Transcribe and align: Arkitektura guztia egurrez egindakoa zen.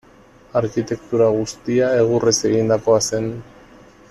Arkitektura 0.61 1.27
guztia 1.35 1.91
egurrez 2.01 2.35
egindakoa 2.53 3.01
zen. 3.11 3.33